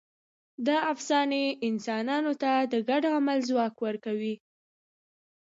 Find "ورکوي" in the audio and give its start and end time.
3.85-4.35